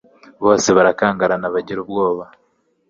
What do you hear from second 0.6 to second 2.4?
barakangarana bagira ubwoba.